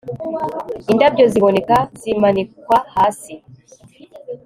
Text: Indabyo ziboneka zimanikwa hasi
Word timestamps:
Indabyo 0.91 1.25
ziboneka 1.33 1.75
zimanikwa 2.01 2.77
hasi 2.95 3.33